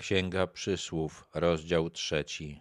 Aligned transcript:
Księga 0.00 0.46
Przysłów, 0.46 1.28
rozdział 1.34 1.90
trzeci. 1.90 2.60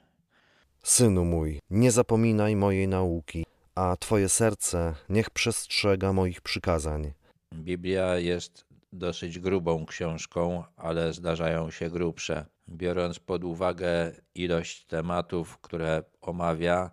Synu 0.83 1.25
mój, 1.25 1.59
nie 1.69 1.91
zapominaj 1.91 2.55
mojej 2.55 2.87
nauki, 2.87 3.45
a 3.75 3.95
Twoje 3.99 4.29
serce 4.29 4.95
niech 5.09 5.29
przestrzega 5.29 6.13
moich 6.13 6.41
przykazań. 6.41 7.11
Biblia 7.53 8.17
jest 8.17 8.65
dosyć 8.93 9.39
grubą 9.39 9.85
książką, 9.85 10.63
ale 10.77 11.13
zdarzają 11.13 11.71
się 11.71 11.89
grubsze. 11.89 12.45
Biorąc 12.69 13.19
pod 13.19 13.43
uwagę 13.43 14.11
ilość 14.35 14.85
tematów, 14.85 15.57
które 15.57 16.03
omawia, 16.21 16.91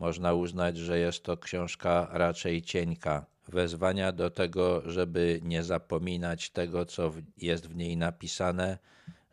można 0.00 0.32
uznać, 0.32 0.76
że 0.76 0.98
jest 0.98 1.22
to 1.22 1.36
książka 1.36 2.08
raczej 2.12 2.62
cienka. 2.62 3.26
Wezwania 3.48 4.12
do 4.12 4.30
tego, 4.30 4.90
żeby 4.90 5.40
nie 5.42 5.62
zapominać 5.62 6.50
tego, 6.50 6.86
co 6.86 7.12
jest 7.36 7.68
w 7.68 7.76
niej 7.76 7.96
napisane, 7.96 8.78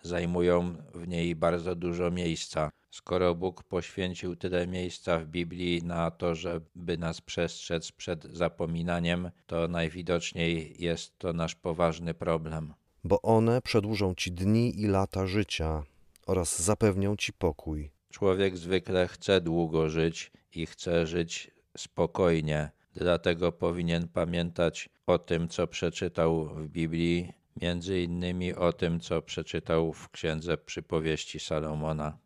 zajmują 0.04 0.76
w 0.94 1.08
niej 1.08 1.36
bardzo 1.36 1.76
dużo 1.76 2.12
miejsca. 2.12 2.72
Skoro 2.92 3.36
Bóg 3.36 3.64
poświęcił 3.64 4.36
tyle 4.36 4.68
miejsca 4.68 5.20
w 5.20 5.26
Biblii 5.26 5.84
na 5.84 6.12
to, 6.12 6.36
żeby 6.36 6.98
nas 6.98 7.22
przestrzec 7.22 7.92
przed 7.92 8.24
zapominaniem, 8.24 9.32
to 9.48 9.68
najwidoczniej 9.68 10.76
jest 10.80 11.18
to 11.20 11.34
nasz 11.34 11.56
poważny 11.56 12.14
problem. 12.14 12.74
bo 13.04 13.22
one 13.22 13.62
przedłużą 13.62 14.16
Ci 14.16 14.32
dni 14.32 14.82
i 14.82 14.88
lata 14.88 15.28
życia 15.28 15.84
oraz 16.26 16.62
zapewnią 16.62 17.16
Ci 17.16 17.34
pokój. 17.34 17.92
Człowiek 18.12 18.58
zwykle 18.58 19.08
chce 19.08 19.42
długo 19.42 19.90
żyć 19.90 20.32
i 20.56 20.66
chce 20.66 21.08
żyć 21.08 21.52
spokojnie, 21.78 22.70
dlatego 22.94 23.52
powinien 23.52 24.08
pamiętać 24.08 24.90
o 25.08 25.20
tym, 25.20 25.48
co 25.48 25.68
przeczytał 25.68 26.46
w 26.46 26.68
Biblii, 26.68 27.34
między 27.62 28.02
innymi 28.02 28.54
o 28.54 28.74
tym, 28.74 29.00
co 29.00 29.22
przeczytał 29.22 29.94
w 29.94 30.10
Księdze 30.10 30.58
Przypowieści 30.58 31.40
Salomona. 31.40 32.18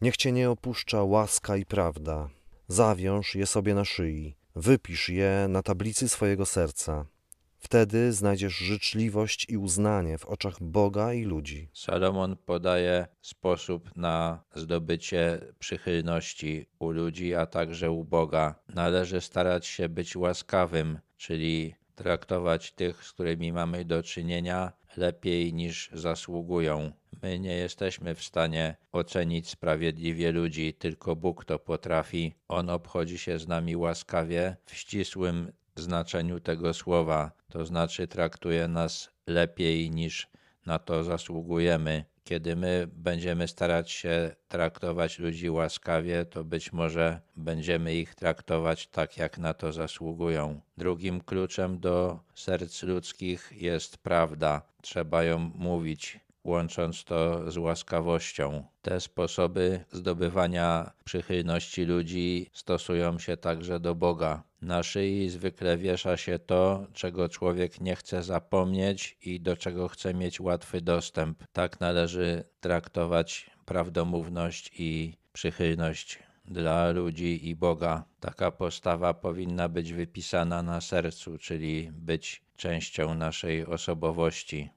Niech 0.00 0.16
Cię 0.16 0.32
nie 0.32 0.50
opuszcza 0.50 1.02
łaska 1.02 1.56
i 1.56 1.64
prawda. 1.64 2.28
Zawiąż 2.68 3.34
je 3.34 3.46
sobie 3.46 3.74
na 3.74 3.84
szyi, 3.84 4.36
wypisz 4.56 5.08
je 5.08 5.46
na 5.48 5.62
tablicy 5.62 6.08
swojego 6.08 6.46
serca. 6.46 7.06
Wtedy 7.58 8.12
znajdziesz 8.12 8.56
życzliwość 8.56 9.46
i 9.48 9.56
uznanie 9.56 10.18
w 10.18 10.26
oczach 10.26 10.62
Boga 10.62 11.12
i 11.12 11.24
ludzi. 11.24 11.68
Salomon 11.72 12.36
podaje 12.36 13.06
sposób 13.22 13.96
na 13.96 14.44
zdobycie 14.54 15.40
przychylności 15.58 16.66
u 16.78 16.90
ludzi, 16.90 17.34
a 17.34 17.46
także 17.46 17.90
u 17.90 18.04
Boga. 18.04 18.54
Należy 18.74 19.20
starać 19.20 19.66
się 19.66 19.88
być 19.88 20.16
łaskawym, 20.16 20.98
czyli 21.16 21.74
traktować 21.98 22.72
tych, 22.72 23.04
z 23.04 23.12
którymi 23.12 23.52
mamy 23.52 23.84
do 23.84 24.02
czynienia, 24.02 24.72
lepiej 24.96 25.54
niż 25.54 25.90
zasługują. 25.92 26.92
My 27.22 27.38
nie 27.38 27.54
jesteśmy 27.56 28.14
w 28.14 28.22
stanie 28.22 28.76
ocenić 28.92 29.48
sprawiedliwie 29.48 30.32
ludzi, 30.32 30.74
tylko 30.74 31.16
Bóg 31.16 31.44
to 31.44 31.58
potrafi. 31.58 32.34
On 32.48 32.70
obchodzi 32.70 33.18
się 33.18 33.38
z 33.38 33.48
nami 33.48 33.76
łaskawie 33.76 34.56
w 34.66 34.74
ścisłym 34.74 35.52
znaczeniu 35.76 36.40
tego 36.40 36.74
słowa, 36.74 37.32
to 37.48 37.66
znaczy 37.66 38.08
traktuje 38.08 38.68
nas 38.68 39.10
lepiej 39.26 39.90
niż 39.90 40.28
na 40.66 40.78
to 40.78 41.04
zasługujemy. 41.04 42.04
Kiedy 42.28 42.56
my 42.56 42.88
będziemy 42.92 43.48
starać 43.48 43.90
się 43.90 44.34
traktować 44.48 45.18
ludzi 45.18 45.50
łaskawie, 45.50 46.24
to 46.24 46.44
być 46.44 46.72
może 46.72 47.20
będziemy 47.36 47.94
ich 47.94 48.14
traktować 48.14 48.86
tak, 48.86 49.16
jak 49.16 49.38
na 49.38 49.54
to 49.54 49.72
zasługują. 49.72 50.60
Drugim 50.76 51.20
kluczem 51.20 51.80
do 51.80 52.18
serc 52.34 52.82
ludzkich 52.82 53.52
jest 53.52 53.98
prawda. 53.98 54.62
Trzeba 54.82 55.24
ją 55.24 55.38
mówić, 55.54 56.20
łącząc 56.44 57.04
to 57.04 57.50
z 57.50 57.56
łaskawością. 57.56 58.64
Te 58.82 59.00
sposoby 59.00 59.84
zdobywania 59.92 60.92
przychylności 61.04 61.84
ludzi 61.84 62.50
stosują 62.52 63.18
się 63.18 63.36
także 63.36 63.80
do 63.80 63.94
Boga. 63.94 64.42
Na 64.62 64.82
szyi 64.82 65.28
zwykle 65.28 65.76
wiesza 65.76 66.16
się 66.16 66.38
to, 66.38 66.86
czego 66.92 67.28
człowiek 67.28 67.80
nie 67.80 67.96
chce 67.96 68.22
zapomnieć 68.22 69.18
i 69.22 69.40
do 69.40 69.56
czego 69.56 69.88
chce 69.88 70.14
mieć 70.14 70.40
łatwy 70.40 70.80
dostęp. 70.80 71.44
Tak 71.52 71.80
należy 71.80 72.44
traktować 72.60 73.50
prawdomówność 73.64 74.70
i 74.78 75.16
przychylność 75.32 76.18
dla 76.44 76.90
ludzi 76.90 77.48
i 77.48 77.56
Boga. 77.56 78.04
Taka 78.20 78.50
postawa 78.50 79.14
powinna 79.14 79.68
być 79.68 79.92
wypisana 79.92 80.62
na 80.62 80.80
sercu, 80.80 81.38
czyli 81.38 81.90
być 81.92 82.42
częścią 82.56 83.14
naszej 83.14 83.66
osobowości. 83.66 84.70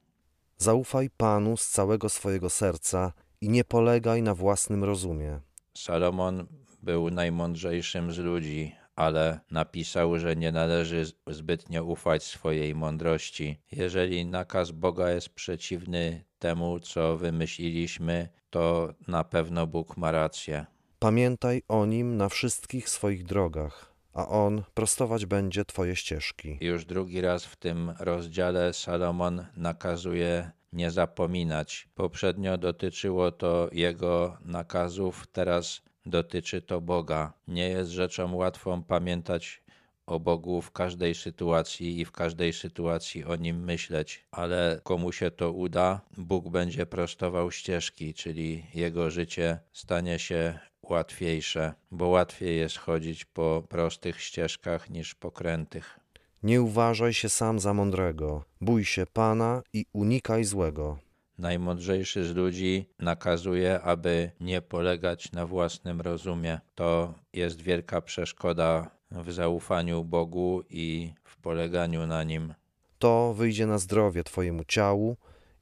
Zaufaj 0.58 1.10
Panu 1.10 1.58
z 1.58 1.68
całego 1.68 2.10
swojego 2.10 2.50
serca 2.50 3.14
i 3.42 3.50
nie 3.50 3.64
polegaj 3.64 4.22
na 4.22 4.36
własnym 4.36 4.84
rozumie. 4.84 5.40
Salomon 5.74 6.48
był 6.84 7.10
najmądrzejszym 7.10 8.12
z 8.12 8.18
ludzi, 8.18 8.76
ale 9.02 9.40
napisał, 9.52 10.20
że 10.20 10.36
nie 10.36 10.52
należy 10.52 11.06
zbytnio 11.28 11.84
ufać 11.84 12.24
swojej 12.24 12.76
mądrości. 12.76 13.60
Jeżeli 13.72 14.26
nakaz 14.26 14.72
Boga 14.72 15.12
jest 15.12 15.30
przeciwny 15.30 16.24
temu, 16.40 16.80
co 16.80 17.18
wymyśliliśmy, 17.18 18.30
to 18.50 18.94
na 19.08 19.24
pewno 19.24 19.68
Bóg 19.68 19.98
ma 19.98 20.12
rację. 20.12 20.66
Pamiętaj 21.00 21.62
o 21.68 21.86
Nim 21.86 22.18
na 22.18 22.30
wszystkich 22.30 22.90
swoich 22.90 23.24
drogach, 23.24 23.94
a 24.14 24.28
On 24.28 24.64
prostować 24.74 25.26
będzie 25.26 25.66
Twoje 25.66 25.96
ścieżki. 25.96 26.58
Już 26.62 26.86
drugi 26.86 27.22
raz 27.22 27.46
w 27.46 27.56
tym 27.56 27.94
rozdziale 28.00 28.74
Salomon 28.74 29.46
nakazuje 29.58 30.52
nie 30.74 30.92
zapominać. 30.92 31.90
Poprzednio 31.96 32.58
dotyczyło 32.58 33.32
to 33.32 33.70
jego 33.72 34.38
nakazów, 34.46 35.28
teraz 35.32 35.82
dotyczy 36.06 36.62
to 36.62 36.82
Boga. 36.82 37.34
Nie 37.48 37.70
jest 37.70 37.92
rzeczą 37.92 38.36
łatwą 38.36 38.84
pamiętać 38.84 39.64
o 40.06 40.20
Bogu 40.20 40.62
w 40.62 40.72
każdej 40.72 41.16
sytuacji 41.16 42.00
i 42.00 42.06
w 42.06 42.12
każdej 42.12 42.54
sytuacji 42.54 43.26
o 43.26 43.36
nim 43.36 43.64
myśleć, 43.64 44.26
ale 44.32 44.82
komu 44.84 45.12
się 45.12 45.32
to 45.32 45.52
uda, 45.52 46.02
Bóg 46.18 46.50
będzie 46.50 46.86
prostował 46.86 47.52
ścieżki, 47.52 48.14
czyli 48.14 48.66
jego 48.74 49.10
życie 49.10 49.60
stanie 49.74 50.20
się 50.20 50.60
łatwiejsze, 50.82 51.74
bo 51.92 52.08
łatwiej 52.08 52.58
jest 52.58 52.78
chodzić 52.78 53.26
po 53.26 53.64
prostych 53.70 54.22
ścieżkach 54.22 54.90
niż 54.90 55.16
po 55.16 55.32
krętych. 55.32 56.00
Nie 56.44 56.62
uważaj 56.62 57.14
się 57.14 57.30
sam 57.30 57.60
za 57.60 57.74
mądrego, 57.74 58.44
bój 58.62 58.86
się 58.86 59.06
Pana 59.14 59.62
i 59.74 59.86
unikaj 59.94 60.44
złego. 60.44 60.98
Najmądrzejszy 61.42 62.26
z 62.26 62.36
ludzi 62.36 62.86
nakazuje, 63.00 63.82
aby 63.82 64.32
nie 64.40 64.62
polegać 64.62 65.32
na 65.32 65.46
własnym 65.46 66.02
rozumie. 66.02 66.60
To 66.76 67.14
jest 67.34 67.62
wielka 67.62 68.02
przeszkoda 68.02 68.92
w 69.12 69.32
zaufaniu 69.32 70.04
Bogu 70.04 70.64
i 70.70 71.14
w 71.24 71.38
poleganiu 71.38 72.08
na 72.08 72.24
nim. 72.24 72.54
To 73.00 73.34
wyjdzie 73.34 73.68
na 73.68 73.78
zdrowie 73.78 74.24
Twojemu 74.24 74.64
ciału 74.64 75.18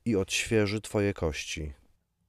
i 0.06 0.16
odświeży 0.16 0.82
Twoje 0.82 1.14
kości. 1.14 1.74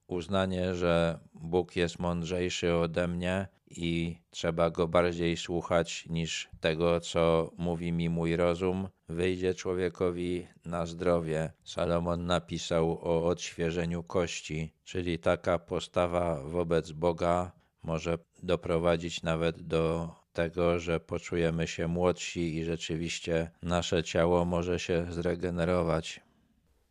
Uznanie, 0.06 0.75
że 0.75 1.19
Bóg 1.34 1.77
jest 1.77 1.99
mądrzejszy 1.99 2.75
ode 2.75 3.09
mnie 3.09 3.49
i 3.70 4.19
trzeba 4.31 4.70
go 4.70 4.88
bardziej 4.88 5.36
słuchać 5.36 6.06
niż 6.06 6.48
tego, 6.60 7.00
co 7.00 7.50
mówi 7.58 7.92
mi 7.92 8.08
mój 8.08 8.36
rozum, 8.36 8.88
wyjdzie 9.08 9.54
człowiekowi 9.54 10.47
na 10.64 10.86
zdrowie. 10.86 11.53
Salomon 11.64 12.26
napisał 12.26 12.98
o 13.03 13.26
odświeżeniu 13.26 14.03
kości, 14.03 14.72
czyli 14.84 15.19
taka 15.19 15.59
postawa 15.59 16.42
wobec 16.42 16.92
Boga 16.92 17.53
może 17.82 18.19
doprowadzić 18.42 19.22
nawet 19.22 19.62
do 19.62 20.14
tego, 20.32 20.78
że 20.78 21.00
poczujemy 21.00 21.66
się 21.66 21.88
młodsi 21.88 22.56
i 22.56 22.64
rzeczywiście 22.64 23.50
nasze 23.62 24.04
ciało 24.04 24.44
może 24.44 24.78
się 24.78 25.06
zregenerować. 25.10 26.20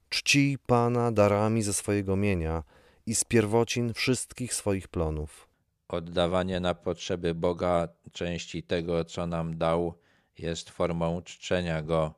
Czcij 0.09 0.57
Pana 0.57 1.11
darami 1.11 1.61
ze 1.61 1.73
swojego 1.73 2.15
mienia 2.15 2.63
i 3.05 3.15
z 3.15 3.23
pierwocin 3.23 3.93
wszystkich 3.93 4.53
swoich 4.53 4.87
plonów. 4.87 5.48
Oddawanie 5.89 6.59
na 6.59 6.75
potrzeby 6.75 7.35
Boga 7.35 7.87
części 8.11 8.63
tego, 8.63 9.05
co 9.05 9.27
nam 9.27 9.57
dał, 9.57 9.93
jest 10.37 10.69
formą 10.69 11.21
czczenia 11.21 11.81
Go. 11.81 12.13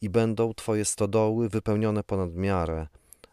I 0.00 0.10
będą 0.10 0.54
Twoje 0.54 0.84
stodoły 0.84 1.48
wypełnione 1.48 2.04
ponad 2.04 2.34
miarę, 2.34 2.86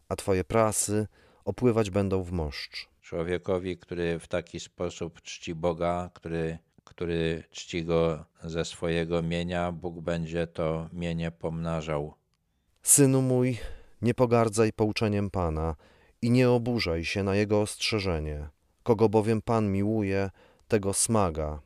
a 0.10 0.16
Twoje 0.16 0.44
prasy 0.44 1.07
opływać 1.45 1.89
będą 1.89 2.24
w 2.24 2.31
moszcz. 2.31 2.89
Człowiekowi, 3.01 3.78
który 3.78 4.19
w 4.19 4.28
taki 4.28 4.60
sposób 4.60 5.22
czci 5.22 5.56
Boga, 5.56 6.10
który, 6.13 6.57
który 6.84 7.44
czci 7.51 7.86
Go 7.86 8.25
ze 8.44 8.66
swojego 8.66 9.22
mienia, 9.22 9.72
Bóg 9.72 10.01
będzie 10.01 10.48
to 10.48 10.89
mienie 10.94 11.31
pomnażał. 11.31 12.13
Synu 12.84 13.22
mój, 13.22 13.57
nie 14.01 14.13
pogardzaj 14.13 14.74
pouczeniem 14.74 15.30
Pana 15.30 15.75
i 16.22 16.31
nie 16.31 16.50
oburzaj 16.50 17.06
się 17.06 17.24
na 17.24 17.36
Jego 17.36 17.62
ostrzeżenie. 17.62 18.50
Kogo 18.83 19.10
bowiem 19.10 19.42
Pan 19.42 19.72
miłuje, 19.72 20.30
tego 20.68 20.94
smaga, 20.94 21.62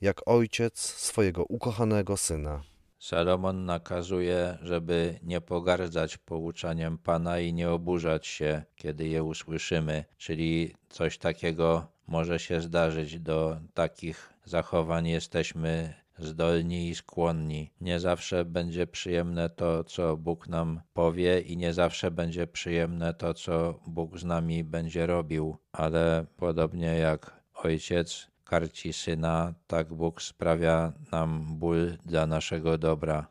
jak 0.00 0.28
ojciec 0.28 0.78
swojego 0.78 1.44
ukochanego 1.44 2.16
syna. 2.16 2.62
Salomon 2.98 3.64
nakazuje, 3.64 4.58
żeby 4.62 5.18
nie 5.22 5.40
pogardzać 5.40 6.16
pouczaniem 6.16 6.98
Pana 6.98 7.40
i 7.40 7.52
nie 7.52 7.70
oburzać 7.70 8.26
się, 8.26 8.62
kiedy 8.76 9.08
je 9.08 9.22
usłyszymy, 9.24 10.04
czyli 10.16 10.74
coś 10.88 11.18
takiego 11.18 11.86
może 12.06 12.38
się 12.38 12.60
zdarzyć. 12.60 13.20
Do 13.20 13.60
takich 13.74 14.34
zachowań 14.44 15.08
jesteśmy 15.08 15.94
zdolni 16.18 16.88
i 16.88 16.94
skłonni. 16.94 17.72
Nie 17.80 18.00
zawsze 18.00 18.44
będzie 18.44 18.86
przyjemne 18.86 19.50
to, 19.50 19.84
co 19.84 20.16
Bóg 20.16 20.48
nam 20.48 20.80
powie, 20.92 21.40
i 21.40 21.56
nie 21.56 21.74
zawsze 21.74 22.10
będzie 22.10 22.46
przyjemne 22.46 23.14
to, 23.14 23.34
co 23.34 23.80
Bóg 23.86 24.18
z 24.18 24.24
nami 24.24 24.64
będzie 24.64 25.06
robił, 25.06 25.56
ale 25.72 26.26
podobnie 26.36 26.86
jak 26.86 27.42
ojciec 27.54 28.26
karci 28.44 28.92
syna, 28.92 29.54
tak 29.66 29.94
Bóg 29.94 30.22
sprawia 30.22 30.92
nam 31.12 31.58
ból 31.58 31.96
dla 32.04 32.26
naszego 32.26 32.78
dobra. 32.78 33.26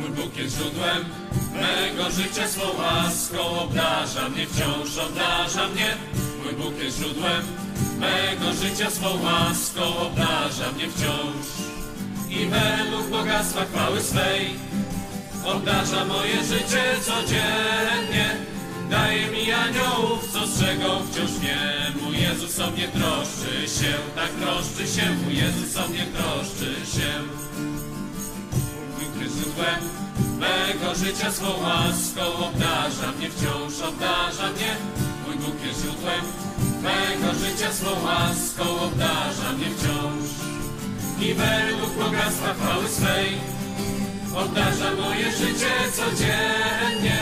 Mój 0.00 0.10
Bóg 0.10 0.36
jest 0.36 0.56
źródłem 0.56 1.04
mego 1.52 2.10
życia, 2.10 2.48
swą 2.48 2.78
łaską 2.78 3.60
obdarza 3.60 4.28
mnie, 4.28 4.46
wciąż 4.46 4.98
obdarza 4.98 5.68
mnie. 5.68 6.15
Mój 6.58 6.64
Bóg 6.64 6.78
jest 6.78 6.98
źródłem 6.98 7.42
mego 7.98 8.52
życia, 8.52 8.90
swą 8.90 9.22
łaską 9.22 9.96
obdarza 9.98 10.72
mnie 10.72 10.88
wciąż. 10.90 11.46
I 12.30 12.46
według 12.46 13.10
bogactwa 13.10 13.64
chwały 13.64 14.00
swej 14.02 14.50
obdarza 15.44 16.04
moje 16.04 16.44
życie 16.44 16.82
codziennie. 17.02 18.36
Daje 18.90 19.26
mi 19.26 19.52
aniołów, 19.52 20.28
co 20.32 20.46
strzegą 20.46 21.06
wciąż 21.06 21.30
mnie. 21.30 21.58
Mój 22.02 22.20
Jezus 22.20 22.60
o 22.60 22.70
mnie 22.70 22.88
troszczy 22.88 23.80
się, 23.80 23.94
tak 24.14 24.30
troszczy 24.30 25.00
się. 25.00 25.10
Mój 25.24 25.36
Jezus 25.36 25.76
o 25.76 25.88
mnie 25.88 26.06
troszczy 26.16 26.74
się. 26.96 27.12
Bóg 28.98 29.22
jest 29.22 29.36
źródłem 29.36 29.80
mego 30.38 30.94
życia, 30.94 31.32
swą 31.32 31.60
łaską 31.62 32.46
obdarza 32.46 33.12
mnie, 33.18 33.30
wciąż 33.30 33.88
obdarza 33.88 34.52
mnie. 34.52 35.05
Jest 35.46 35.80
źródłem 35.82 36.24
mego 36.82 37.34
życia, 37.38 37.72
swą 37.72 37.90
łaską 38.04 38.80
obdarza 38.80 39.52
mnie 39.52 39.66
wciąż. 39.76 40.30
I 41.20 41.34
według 41.34 41.90
bogactwa 41.98 42.54
chwały 42.54 42.88
swej 42.88 43.28
obdarza 44.34 44.90
moje 45.02 45.32
życie 45.32 45.72
codziennie. 45.92 47.18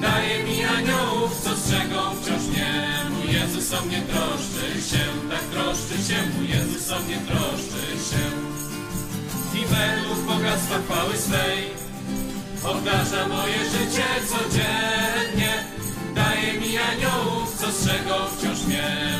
Daje 0.00 0.44
mi 0.44 0.64
aniołów, 0.64 1.40
co 1.44 1.56
strzegą 1.56 2.00
wciąż 2.22 2.42
mnie. 2.42 2.72
Mój 3.10 3.32
Jezus 3.34 3.72
o 3.72 3.82
mnie 3.86 4.02
troszczy 4.02 4.66
się, 4.90 5.04
tak 5.30 5.40
troszczy 5.40 5.96
się. 6.08 6.18
Mój 6.36 6.48
Jezus 6.48 6.92
o 6.92 7.00
mnie 7.00 7.18
troszczy 7.28 7.82
się 8.08 8.24
i 9.58 9.64
według 9.66 10.18
bogactwa 10.26 10.78
chwały 10.78 11.16
swej 11.16 11.70
obdarza 12.64 13.28
moje 13.28 13.58
życie 13.58 14.06
codziennie. 14.28 15.05
Strzegą 18.06 18.26
wciąż. 18.26 18.58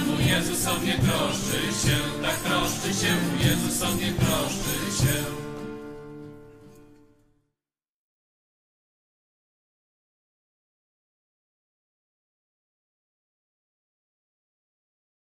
Mój 0.07 0.27
Jezus 0.27 0.67
o 0.67 0.79
mnie 0.79 0.93
troszczy 0.93 1.61
się, 1.83 1.97
tak 2.23 2.37
troszczy 2.37 3.01
się. 3.01 3.15
Mój 3.15 3.47
Jezus 3.47 3.83
o 3.83 3.95
mnie 3.95 4.13
troszczy 4.13 4.86